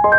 [0.00, 0.14] 我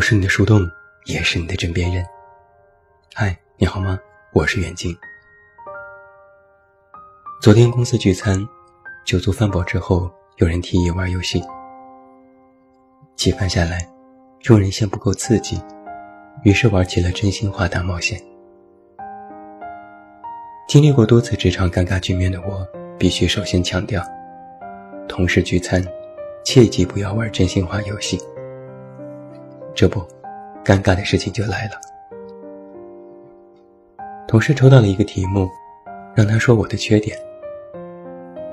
[0.00, 0.70] 是你的树洞，
[1.06, 2.06] 也是你的枕边人。
[3.12, 3.98] 嗨，你好吗？
[4.32, 4.96] 我是远近。
[7.42, 8.48] 昨天公司聚餐，
[9.04, 11.42] 酒足饭饱之后，有人提议玩游戏。
[13.16, 13.88] 几番下来，
[14.44, 15.58] 众人嫌不够刺激，
[16.42, 18.20] 于是玩起了真心话大冒险。
[20.68, 22.62] 经历过多次职场尴尬局面的我，
[22.98, 24.04] 必须首先强调：
[25.08, 25.82] 同事聚餐，
[26.44, 28.20] 切记不要玩真心话游戏。
[29.74, 30.06] 这不，
[30.62, 31.80] 尴尬的事情就来了。
[34.28, 35.48] 同事抽到了一个题目，
[36.14, 37.18] 让他说我的缺点。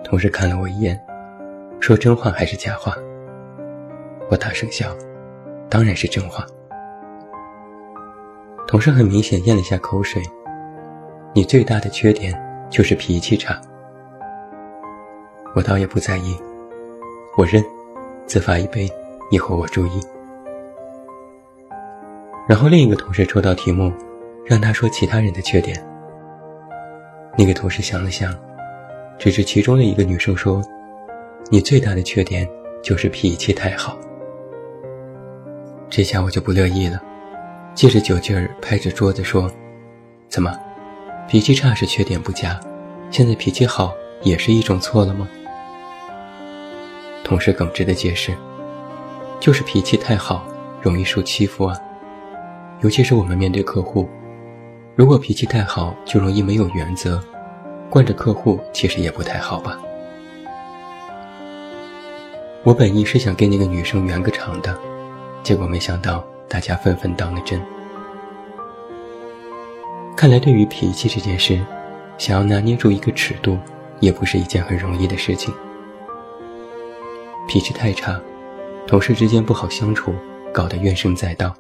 [0.06, 0.98] 同事看了我一眼，
[1.82, 2.96] 说真话还是假话？
[4.30, 4.96] 我大声笑，
[5.72, 6.46] 当然是真话。
[8.68, 10.22] 同事很明显咽了下口水。
[11.34, 12.38] 你最大的缺点
[12.70, 13.60] 就是脾气差。
[15.56, 16.38] 我倒也不在意，
[17.38, 17.64] 我认，
[18.26, 18.90] 自罚一杯，
[19.30, 20.02] 以后我注意。
[22.50, 23.94] 然后另一个同事抽到题目，
[24.46, 25.82] 让他说其他人的缺点。
[27.38, 28.38] 那个同事想了想，
[29.18, 30.62] 指着其中的一个女生说
[31.50, 32.46] ：“你最大的缺点
[32.82, 33.98] 就是脾气太好。”
[35.92, 37.02] 这下我就不乐意了，
[37.76, 39.52] 借着酒劲儿拍着桌子说
[40.30, 40.58] ：“怎么，
[41.28, 42.58] 脾气差是缺点不佳，
[43.12, 45.28] 现在脾气好也是一种错了吗？”
[47.26, 48.34] 同事耿直的解释
[49.42, 50.48] ：“就是脾气太好，
[50.82, 51.78] 容易受欺负啊。”
[52.80, 54.08] 尤其是我们面对客户，
[54.96, 57.22] 如果脾气太好，就容易没有原则，
[57.90, 59.78] 惯着客户其实也不太好吧。
[62.64, 64.80] 我本意是想给那个女生圆个场的，
[65.44, 67.62] 结果没想到大家纷纷当了真。
[70.16, 71.60] 看来对于脾气这件事，
[72.18, 73.58] 想要拿捏住一个尺度，
[74.00, 75.54] 也不是一件很容易的事情。
[77.48, 78.20] 脾气太差，
[78.86, 80.14] 同事之间不好相处，
[80.54, 81.54] 搞得怨声载道。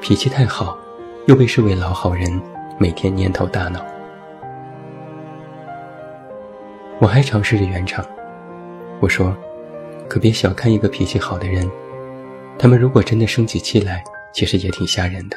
[0.00, 0.76] 脾气太好，
[1.26, 2.40] 又被视为老好人，
[2.78, 3.80] 每天蔫头大脑。
[6.98, 8.04] 我还尝试着圆场，
[8.98, 9.34] 我说
[10.08, 11.70] ：“可别小看一个脾气好的人，
[12.62, 14.04] 他们如果真的生起气来，
[14.34, 15.36] 其实也挺吓人的。”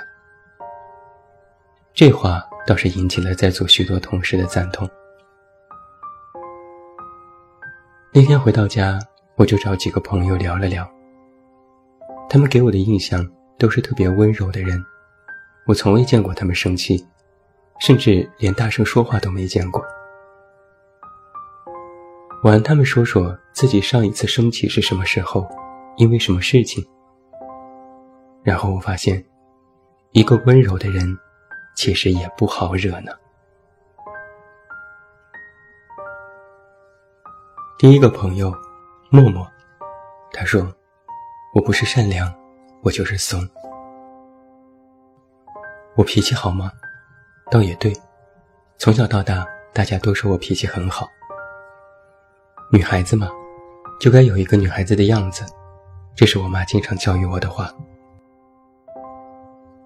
[1.95, 4.89] 这话倒是引起了在座许多同事的赞同。
[8.13, 8.99] 那天回到家，
[9.37, 10.85] 我就找几个朋友聊了聊，
[12.29, 13.25] 他们给我的印象。
[13.59, 14.83] 都是特别温柔的人，
[15.67, 17.07] 我从未见过他们生气，
[17.79, 19.81] 甚至连大声说话都没见过。
[22.43, 25.47] 我让他们说说自己上一次生气是什么时候，
[25.95, 26.83] 因为什么事情。
[28.43, 29.23] 然后我发现，
[30.11, 31.17] 一个温柔的人，
[31.75, 33.11] 其实也不好惹呢。
[37.79, 38.53] 第一个朋友，
[39.09, 39.47] 默默，
[40.31, 40.71] 他说
[41.55, 42.31] ：“我不是善良。”
[42.83, 43.39] 我就是怂，
[45.95, 46.69] 我脾气好吗？
[47.49, 47.93] 倒也对，
[48.77, 51.07] 从小到大，大家都说我脾气很好。
[52.73, 53.31] 女孩子嘛，
[54.01, 55.45] 就该有一个女孩子的样子，
[56.13, 57.73] 这是我妈经常教育我的话。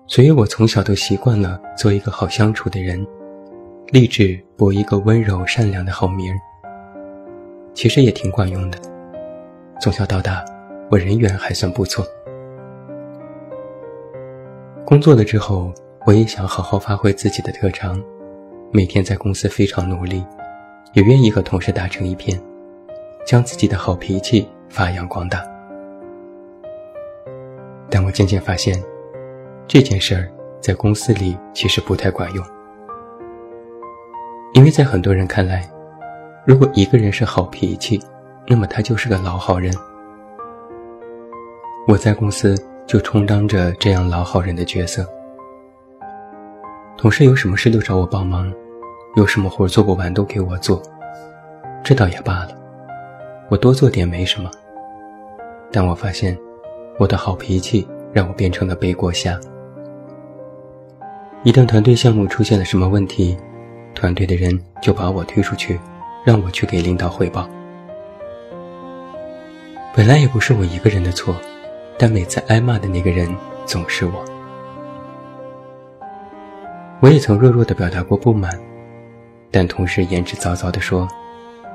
[0.07, 3.05] 所以我从小都习惯了做一个好相处的人，
[3.89, 6.39] 立志博一个温柔善良的好名儿。
[7.73, 8.79] 其实也挺管用的，
[9.81, 10.43] 从小到大，
[10.89, 12.05] 我人缘还算不错。
[14.85, 15.73] 工作了之后，
[16.05, 18.01] 我也想好好发挥自己的特长，
[18.71, 20.25] 每天在公司非常努力，
[20.93, 22.41] 也愿意和同事打成一片，
[23.25, 25.43] 将自己的好脾气发扬光大。
[27.89, 28.81] 但我渐渐发现，
[29.67, 32.45] 这件事儿在公司里其实不太管用，
[34.53, 35.69] 因为在很多人看来，
[36.45, 38.01] 如果一个人是好脾气，
[38.47, 39.73] 那么他就是个老好人。
[41.87, 42.55] 我在公司。
[42.87, 45.05] 就充当着这样老好人的角色，
[46.97, 48.49] 同事有什么事都找我帮忙，
[49.17, 50.81] 有什么活做不完都给我做，
[51.83, 52.57] 这倒也罢了，
[53.49, 54.49] 我多做点没什么。
[55.69, 56.37] 但我发现，
[56.97, 59.37] 我的好脾气让我变成了背锅侠。
[61.47, 63.37] 一旦团队项目出现了什么问题，
[63.95, 65.79] 团队的人就把我推出去，
[66.25, 67.47] 让我去给领导汇报。
[69.95, 71.33] 本来也不是我一个人的错。
[71.97, 73.33] 但每次挨骂的那个人
[73.65, 74.25] 总是我。
[76.99, 78.51] 我也曾弱弱的表达过不满，
[79.49, 81.07] 但同事言之凿凿地说：“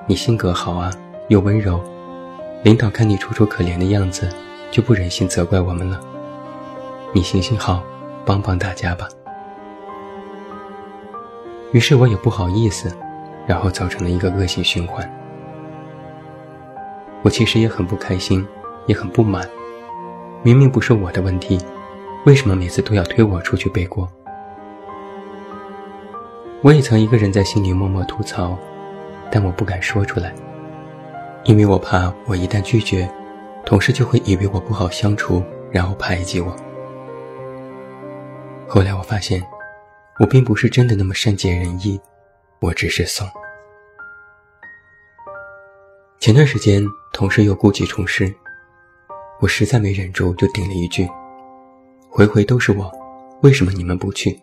[0.06, 0.92] 你性格好啊，
[1.28, 1.82] 又温柔，
[2.62, 4.28] 领导看你楚楚可怜的样子，
[4.70, 5.98] 就不忍心责怪我们了。
[7.14, 7.82] 你行行好，
[8.26, 9.08] 帮帮大家吧。
[11.72, 12.94] 于是我也不好意思，
[13.46, 15.10] 然后造成了一个恶性循环。
[17.22, 18.46] 我其实也很不开心，
[18.86, 19.48] 也很不满。
[20.42, 21.58] 明明不是我的问题，
[22.26, 24.08] 为什么每次都要推我出去背锅？
[26.62, 28.56] 我也曾一个人在心里默默吐槽，
[29.30, 30.32] 但我不敢说出来，
[31.44, 33.08] 因为我怕我一旦拒绝，
[33.64, 36.54] 同事就会以为我不好相处，然后排挤我。
[38.68, 39.42] 后来我发现，
[40.20, 42.00] 我并不是真的那么善解人意，
[42.60, 43.28] 我只是怂。
[46.20, 48.32] 前段时间，同事又故技重施，
[49.40, 51.08] 我实在没忍住，就顶了一句
[52.08, 52.92] ：“回回都是我，
[53.42, 54.40] 为什么你们不去？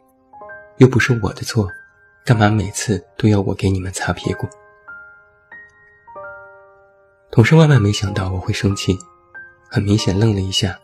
[0.77, 1.69] 又不是我的错。”
[2.25, 4.48] 干嘛每次都要我给你们擦屁股？
[7.31, 8.95] 同事万万没想到我会生气，
[9.71, 10.77] 很明显愣了一下，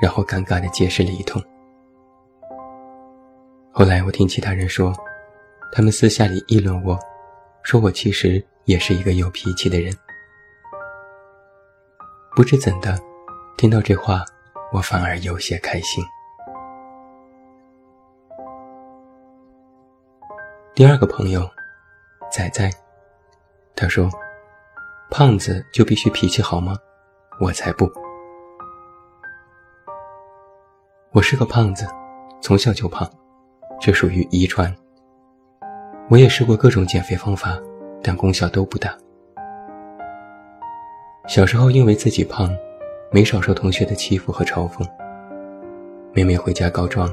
[0.00, 1.40] 然后尴尬的解释了一通。
[3.78, 4.92] 后来我听其他人说，
[5.70, 6.98] 他们私下里议论我，
[7.62, 9.96] 说我其实也是一个有脾气的人。
[12.34, 12.98] 不知怎的，
[13.56, 14.24] 听到这话，
[14.72, 16.02] 我反而有些开心。
[20.74, 21.48] 第二个朋友，
[22.32, 22.68] 仔仔，
[23.76, 24.10] 他说
[25.08, 26.76] ：“胖子就必须脾气好吗？
[27.40, 27.88] 我才不。
[31.12, 31.86] 我是个胖子，
[32.42, 33.08] 从小就胖，
[33.80, 34.74] 这属于遗传。
[36.08, 37.58] 我也试过各种减肥方法，
[38.02, 38.96] 但功效都不大。
[41.26, 42.50] 小时候因为自己胖，
[43.12, 44.86] 没少受同学的欺负和嘲讽。
[46.14, 47.12] 每每回家告状，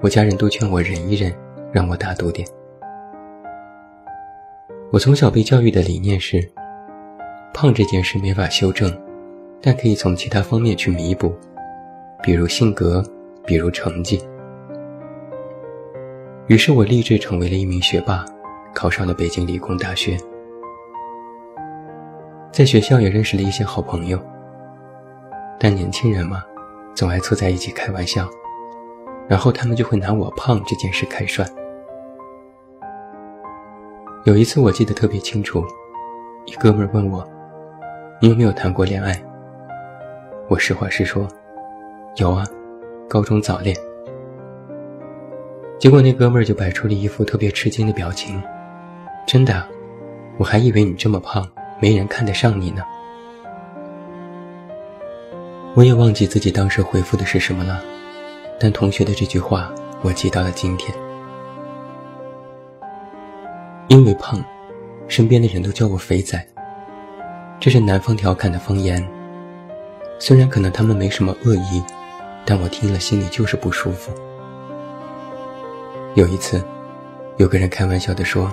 [0.00, 1.34] 我家人都劝我忍一忍，
[1.72, 2.46] 让我大度点。”
[4.92, 6.46] 我从小被教育的理念是，
[7.52, 8.90] 胖这件事没法修正，
[9.60, 11.34] 但可以从其他方面去弥补，
[12.22, 13.02] 比如性格，
[13.44, 14.22] 比如成绩。
[16.48, 18.24] 于是我立志成为了一名学霸，
[18.74, 20.16] 考上了北京理工大学。
[22.50, 24.18] 在学校也认识了一些好朋友，
[25.60, 26.42] 但年轻人嘛，
[26.94, 28.26] 总爱凑在一起开玩笑，
[29.28, 31.46] 然后他们就会拿我胖这件事开涮。
[34.24, 35.62] 有一次我记得特别清楚，
[36.46, 37.22] 一哥们问我
[38.22, 39.22] ：“你有没有谈过恋爱？”
[40.48, 41.28] 我实话实说
[42.16, 42.42] ：“有啊，
[43.06, 43.76] 高中早恋。”
[45.78, 48.42] 结果那哥们儿就摆出了一副特别吃惊的表情
[49.24, 49.64] ：“真的？
[50.36, 51.48] 我还以为你这么胖，
[51.80, 52.82] 没人看得上你呢。”
[55.74, 57.80] 我也忘记自己当时回复的是什么了，
[58.58, 59.72] 但同学的这句话
[60.02, 60.92] 我记到了今天。
[63.86, 64.44] 因为胖，
[65.06, 66.44] 身边的人都叫我肥仔。
[67.60, 69.08] 这是南方调侃的方言。
[70.18, 71.80] 虽然可能他们没什么恶意，
[72.44, 74.10] 但我听了心里就是不舒服。
[76.14, 76.62] 有一次，
[77.36, 78.52] 有个人开玩笑地说：“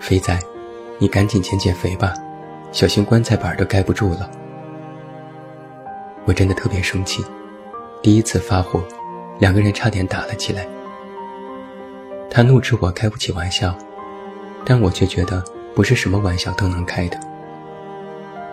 [0.00, 0.38] 肥仔，
[0.98, 2.14] 你赶紧减减肥吧，
[2.70, 4.30] 小心棺材板都盖不住了。”
[6.24, 7.24] 我真的特别生气，
[8.00, 8.82] 第一次发火，
[9.38, 10.66] 两个人差点打了起来。
[12.30, 13.74] 他怒斥我开不起玩笑。
[14.64, 15.42] 但我却觉得
[15.74, 17.18] 不是什么玩笑都能开的。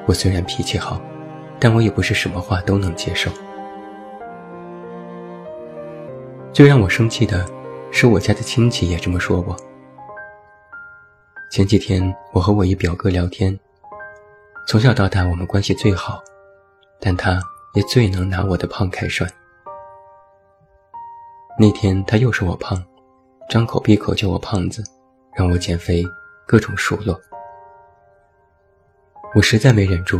[0.07, 0.99] 我虽然脾气好，
[1.59, 3.29] 但我也不是什么话都能接受。
[6.51, 7.45] 最让我生气的
[7.91, 9.55] 是，我家的亲戚也这么说我。
[11.51, 13.57] 前几天我和我一表哥聊天，
[14.67, 16.21] 从小到大我们关系最好，
[16.99, 17.39] 但他
[17.73, 19.29] 也最能拿我的胖开涮。
[21.57, 22.81] 那天他又说我胖，
[23.49, 24.83] 张口闭口叫我胖子。
[25.35, 26.03] 让我减肥，
[26.45, 27.17] 各种数落。
[29.33, 30.19] 我实在没忍住，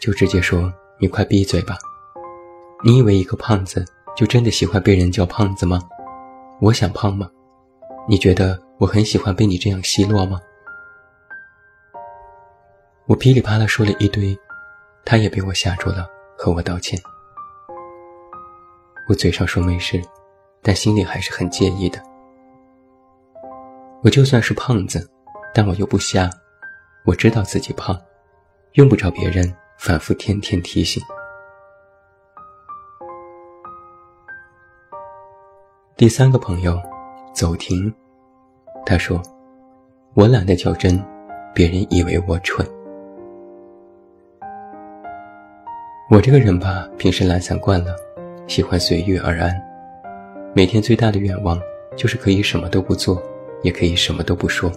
[0.00, 1.76] 就直接说：“你快闭嘴吧！
[2.82, 3.84] 你以为一个胖子
[4.16, 5.78] 就真的喜欢被人叫胖子吗？
[6.60, 7.30] 我想胖吗？
[8.08, 10.40] 你觉得我很喜欢被你这样奚落吗？”
[13.06, 14.36] 我噼里啪啦说了一堆，
[15.04, 16.98] 他也被我吓住了，和我道歉。
[19.08, 20.02] 我嘴上说没事，
[20.62, 22.02] 但心里还是很介意的。
[24.02, 25.08] 我就算是胖子，
[25.54, 26.28] 但我又不瞎，
[27.06, 27.98] 我知道自己胖，
[28.72, 31.02] 用不着别人反复天天提醒。
[35.98, 36.80] 第三个朋友，
[37.34, 37.92] 走停，
[38.86, 39.20] 他说
[40.14, 40.96] ：“我懒得较真，
[41.52, 42.64] 别人以为我蠢。
[46.08, 47.96] 我这个人吧，平时懒散惯了，
[48.46, 49.60] 喜欢随遇而安，
[50.54, 51.60] 每天最大的愿望
[51.96, 53.20] 就是可以什么都不做。”
[53.62, 54.70] 也可以什么都不说。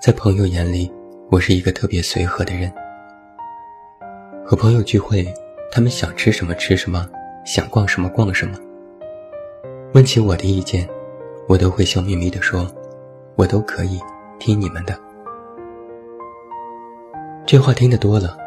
[0.00, 0.88] 在朋友眼里，
[1.28, 2.72] 我是一个特别随和的人。
[4.46, 5.26] 和朋友聚会，
[5.72, 7.04] 他们想吃什么吃什么，
[7.52, 8.56] 想逛什么逛什么。
[9.92, 10.88] 问起我的意见，
[11.48, 12.64] 我都会笑眯眯地说
[13.34, 14.00] ：“我都可以
[14.38, 14.96] 听你们的。”
[17.44, 18.38] 这话听得多了，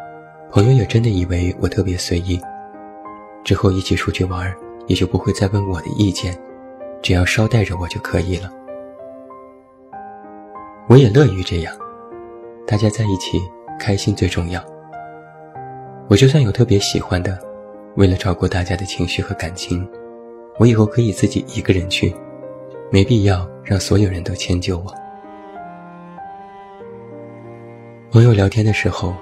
[0.50, 2.40] 朋友也真的以为我特别随意。
[3.44, 4.50] 之后一起出去玩，
[4.86, 6.34] 也就不会再问我的意见，
[7.02, 8.50] 只要捎带着我就可以了。
[10.88, 11.76] 我也乐于这样，
[12.66, 13.38] 大家在一起
[13.78, 14.64] 开心最重要。
[16.08, 17.38] 我就算有特别喜欢的，
[17.96, 19.88] 为了照顾大家的情绪和感情，
[20.58, 22.12] 我以后可以自己一个人去，
[22.90, 24.92] 没必要让所有人都迁就我。
[28.10, 29.14] 朋友聊天的时候，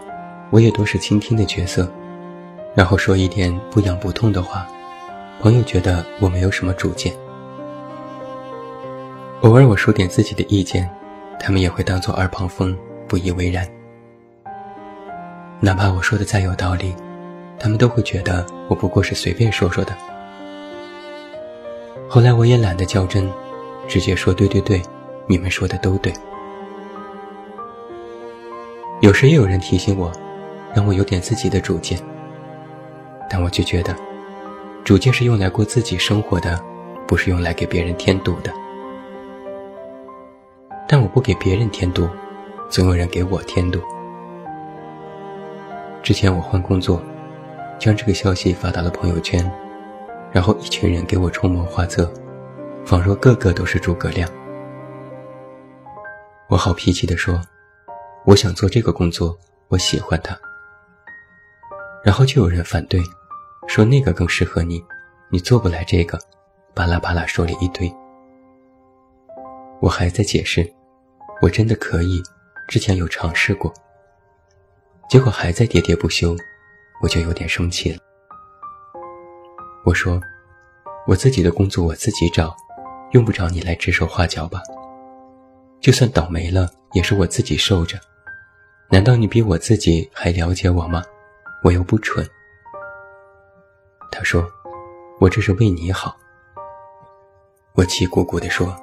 [0.50, 1.86] 我也多是倾听的角色，
[2.74, 4.66] 然后说一点不痒不痛的话，
[5.40, 7.12] 朋友觉得我没有什么主见。
[9.42, 10.88] 偶尔我说点自己的意见，
[11.38, 12.74] 他们也会当作耳旁风，
[13.06, 13.68] 不以为然。
[15.60, 16.94] 哪怕我说的再有道理，
[17.58, 19.96] 他们都会觉得我不过是随便说说的。
[22.08, 23.30] 后来我也懒得较真，
[23.88, 24.82] 直接说对对对，
[25.26, 26.12] 你们说的都对。
[29.00, 30.12] 有时也有人提醒我，
[30.74, 31.98] 让我有点自己的主见，
[33.28, 33.96] 但我就觉得，
[34.84, 36.62] 主见是用来过自己生活的，
[37.06, 38.52] 不是用来给别人添堵的。
[40.86, 42.08] 但我不给别人添堵，
[42.68, 43.80] 总有人给我添堵。
[46.02, 47.02] 之前我换工作，
[47.82, 49.44] 将这个消息发到了朋友圈，
[50.30, 52.08] 然后一群人给我出谋划策，
[52.86, 54.30] 仿若个个都是诸葛亮。
[56.48, 57.42] 我好脾气地说。
[58.24, 59.36] 我想做这个工作，
[59.66, 60.38] 我喜欢它。
[62.04, 63.02] 然后就有人反对，
[63.66, 64.80] 说那个更适合你，
[65.28, 66.16] 你做不来这个，
[66.72, 67.92] 巴拉巴拉说了一堆。
[69.80, 70.72] 我还在解释，
[71.40, 72.22] 我真的可以，
[72.68, 73.74] 之前有尝试过。
[75.10, 76.36] 结果还在喋喋不休，
[77.02, 77.98] 我就有点生气了。
[79.84, 80.20] 我说，
[81.06, 82.56] 我自己的工作我自己找，
[83.10, 84.62] 用不着你来指手画脚吧。
[85.80, 87.98] 就算倒霉了，也是我自己受着。
[88.88, 91.02] 难道你比我自己还了解我吗？
[91.64, 92.24] 我又不蠢。
[94.12, 94.48] 他说
[95.18, 96.16] ：“我这是为你好。”
[97.74, 98.76] 我气鼓鼓地说：“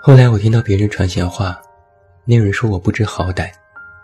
[0.00, 1.60] 后来我听到别人传闲话，
[2.24, 3.50] 那人说我不知好歹，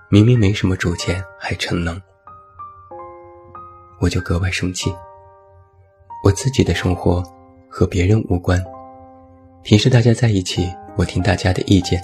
[0.08, 2.00] 明明没什么主见还逞能，
[3.98, 4.94] 我就格外生气。
[6.22, 7.20] 我自己的生活
[7.68, 8.62] 和别人无关，
[9.64, 10.68] 平时大家在一起。
[10.96, 12.00] 我听大家的意见，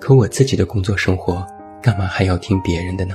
[0.00, 1.44] 可我自己的工作生活，
[1.82, 3.14] 干嘛还要听别人的呢？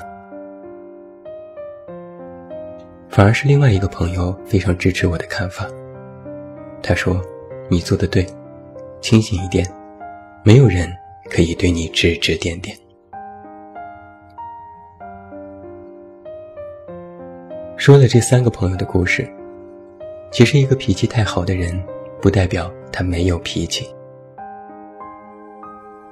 [3.09, 5.65] 反而是另外一个朋友非常支持我的看法。
[6.83, 7.19] 他说
[7.71, 8.27] ：“你做的对，
[9.01, 9.65] 清醒一点，
[10.43, 10.93] 没有人
[11.31, 12.77] 可以对你指指点点。”
[17.87, 19.25] 说了这三个朋友的故事，
[20.29, 21.81] 其实一个脾气太好的人，
[22.21, 23.85] 不代表他没有脾气。《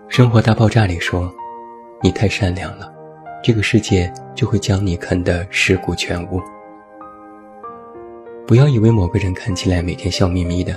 [0.08, 1.30] 生活大爆炸》里说
[2.02, 2.90] ：“你太善良了，
[3.44, 6.42] 这个世界就会将你啃得尸骨全无。”
[8.48, 10.74] 不要以为某个人看起来每天笑眯眯的，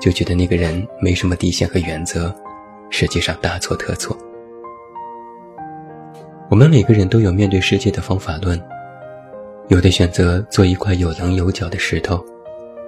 [0.00, 2.34] 就觉得那个人没什么底线和原则，
[2.88, 4.16] 实际上大错特错。
[6.48, 8.58] 我们每个人都有面对世界的方法论，
[9.68, 12.22] 有的选择做一块有棱有角的石头，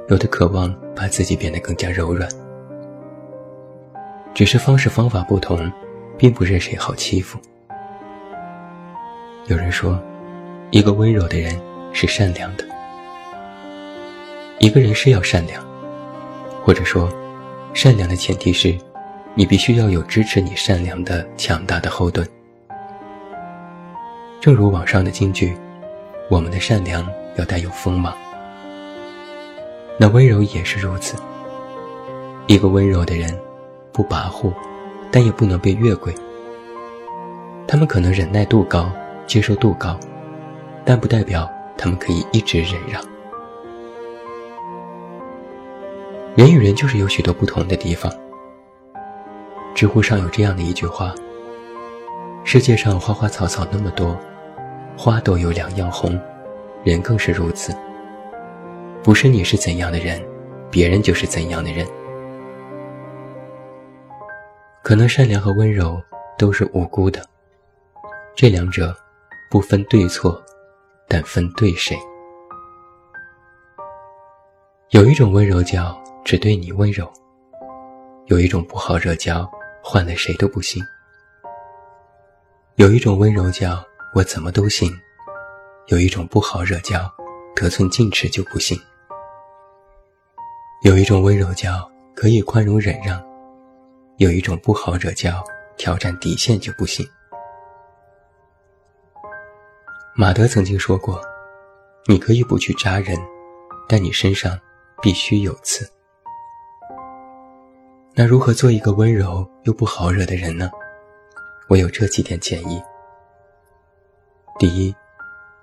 [0.09, 2.29] 有的渴望把自己变得更加柔软。
[4.35, 5.71] 只是方式方法不同，
[6.19, 7.39] 并不是谁好欺负。
[9.47, 9.99] 有人说，
[10.71, 11.59] 一个温柔的人
[11.93, 12.65] 是善良的。
[14.59, 15.65] 一个人是要善良，
[16.65, 17.09] 或者说，
[17.73, 18.77] 善良的前提是，
[19.35, 22.27] 你必须要有支持你善良的强大的后盾。
[24.41, 25.57] 正如网上的金句
[26.29, 28.15] ：“我们的善良要带有锋芒。”
[29.99, 31.17] 那温柔也是如此。
[32.47, 33.37] 一个温柔的人。
[33.97, 34.53] 不跋扈，
[35.13, 36.13] 但也不能被越轨。
[37.65, 38.91] 他们可能忍耐度高，
[39.25, 39.97] 接受度高，
[40.85, 43.01] 但不代表他们可以一直忍让。
[46.35, 48.13] 人与人就是有许多不同的地方。
[49.77, 51.15] 知乎上有这样的一句话：
[52.43, 54.19] 世界上花花草草那么多，
[54.97, 56.19] 花都有两样红，
[56.85, 57.77] 人更是如此。
[59.03, 60.25] 不是你是怎样的人，
[60.71, 61.87] 别人就是怎样的人。
[64.83, 66.01] 可能善良和温柔
[66.39, 67.27] 都是无辜的，
[68.35, 68.95] 这两者
[69.51, 70.43] 不分对错，
[71.09, 71.97] 但分对谁。
[74.91, 77.11] 有一种温柔叫只对你温柔，
[78.27, 79.51] 有一种不好惹叫，
[79.83, 80.83] 换了谁都不行。
[82.77, 83.85] 有一种温柔叫
[84.15, 84.89] 我怎么都行，
[85.89, 87.13] 有一种不好惹叫
[87.57, 88.81] 得寸进尺就不行。
[90.83, 93.21] 有一种温柔叫可以宽容忍让，
[94.19, 95.43] 有一种不好惹叫
[95.77, 97.05] 挑战底线就不行。
[100.15, 101.21] 马德曾经说过
[102.07, 103.19] ：“你可以不去扎人，
[103.89, 104.57] 但你身上
[105.03, 105.91] 必须有刺。”
[108.15, 110.71] 那如何做一个温柔又不好惹的人呢？
[111.69, 112.81] 我有这几点建议：
[114.59, 114.95] 第一，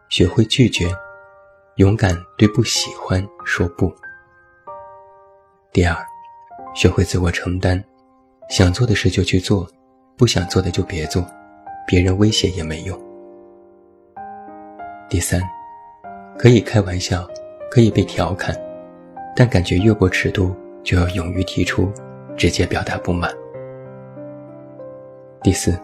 [0.10, 0.94] 学会拒绝，
[1.76, 3.88] 勇敢对不喜欢说不；
[5.72, 5.96] 第二，
[6.76, 7.84] 学会自我承担，
[8.50, 9.68] 想做的事就去做，
[10.18, 11.26] 不想做的就别做，
[11.88, 12.98] 别人威胁也没用；
[15.10, 15.42] 第三，
[16.38, 17.28] 可以开玩笑，
[17.70, 18.56] 可以被调侃，
[19.36, 21.92] 但感觉越过尺度，就要勇于提出。
[22.38, 23.30] 直接表达不满。
[25.44, 25.78] 第四，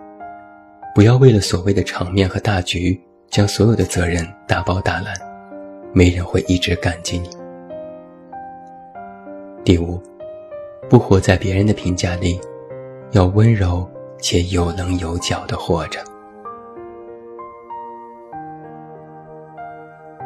[0.97, 2.99] 不要为了所谓的场面和大局，
[3.29, 5.13] 将所有的责任大包大揽，
[5.93, 7.29] 没人会一直感激你。
[9.63, 10.01] 第五，
[10.89, 12.41] 不活在别人的评价里，
[13.11, 13.87] 要温柔
[14.17, 15.99] 且有棱有角的活着。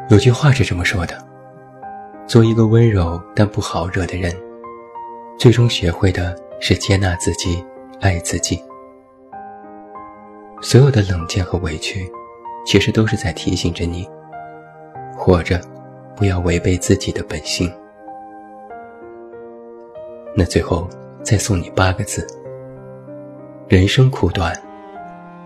[0.08, 1.22] 有句话是这么说的：
[2.26, 4.34] 做一个温柔但不好惹的人。
[5.38, 7.62] 最终学会的是接纳自己，
[8.00, 8.58] 爱自己。
[10.62, 12.10] 所有的冷箭和委屈，
[12.64, 14.08] 其实都是在提醒着你：
[15.16, 15.60] 活着，
[16.14, 17.70] 不要违背自己的本性。
[20.36, 20.88] 那最后
[21.20, 22.24] 再送你八个字：
[23.68, 24.56] 人生苦短，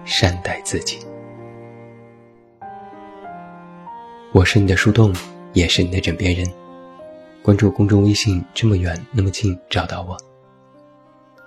[0.04, 0.98] 善待自己。
[4.32, 5.14] 我是你的树洞，
[5.54, 6.46] 也是你的枕边人。
[7.42, 10.14] 关注公众微信，这么远那么近，找到我。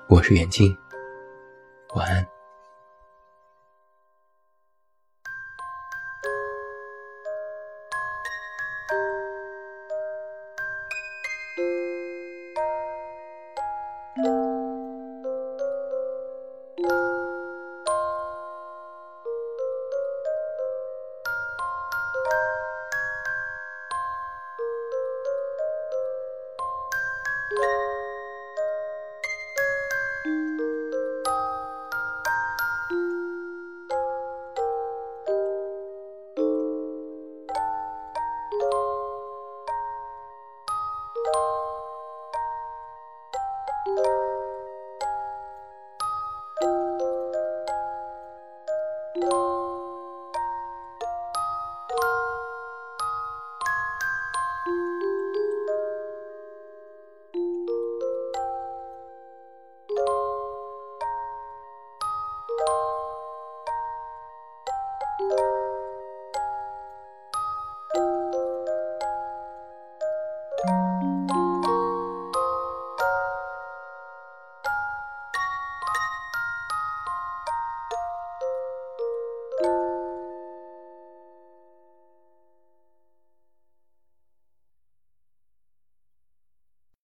[0.08, 0.76] 我是远近，
[1.94, 2.26] 晚安。